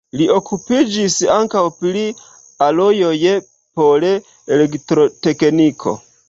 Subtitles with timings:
[0.19, 2.01] Li okupiĝis ankaŭ pri
[2.69, 3.13] alojoj
[3.81, 5.97] por elektrotekniko.